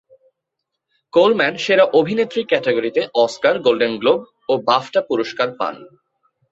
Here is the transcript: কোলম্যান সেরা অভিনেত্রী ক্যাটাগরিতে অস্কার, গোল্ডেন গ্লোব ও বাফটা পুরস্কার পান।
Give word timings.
কোলম্যান 1.13 1.53
সেরা 1.57 1.85
অভিনেত্রী 1.99 2.41
ক্যাটাগরিতে 2.43 3.01
অস্কার, 3.25 3.55
গোল্ডেন 3.59 3.93
গ্লোব 3.97 4.19
ও 4.49 4.53
বাফটা 4.67 5.01
পুরস্কার 5.09 5.47
পান। 5.59 5.75